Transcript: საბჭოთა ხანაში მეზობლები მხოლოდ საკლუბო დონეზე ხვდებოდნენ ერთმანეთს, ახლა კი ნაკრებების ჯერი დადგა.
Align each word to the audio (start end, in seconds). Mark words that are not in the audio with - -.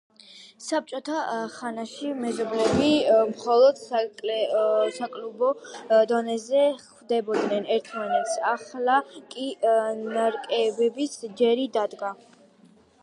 საბჭოთა 0.67 1.17
ხანაში 1.55 2.07
მეზობლები 2.21 2.87
მხოლოდ 3.33 3.81
საკლუბო 4.95 5.49
დონეზე 6.13 6.63
ხვდებოდნენ 6.87 7.69
ერთმანეთს, 7.77 8.35
ახლა 8.55 8.95
კი 9.35 9.45
ნაკრებების 9.67 11.19
ჯერი 11.43 11.69
დადგა. 11.77 12.11